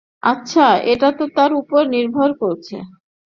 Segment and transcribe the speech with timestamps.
[0.23, 2.75] আচ্ছা, এটা তো তার উপর নির্ভর করছে।